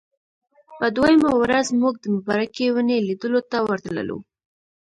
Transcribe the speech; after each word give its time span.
په 0.77 0.85
دویمه 0.95 1.31
ورځ 1.41 1.67
موږ 1.81 1.93
د 1.99 2.05
مبارکې 2.15 2.65
ونې 2.73 2.97
لیدلو 3.07 3.39
ته 3.51 3.57
ورتللو. 3.67 4.17